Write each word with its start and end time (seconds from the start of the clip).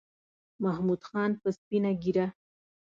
محمود 0.63 1.01
خان 1.07 1.31
په 1.41 1.49
سپینه 1.57 1.91
ګیره 2.01 2.27